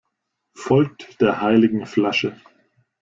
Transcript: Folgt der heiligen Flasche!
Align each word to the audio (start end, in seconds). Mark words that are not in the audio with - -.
Folgt 0.55 1.21
der 1.21 1.41
heiligen 1.41 1.85
Flasche! 1.85 2.35